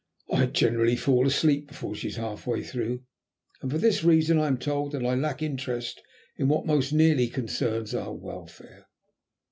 [0.33, 3.03] I generally fall asleep before she is half way through,
[3.61, 6.01] and for this reason I am told that I lack interest
[6.37, 8.87] in what most nearly concerns our welfare.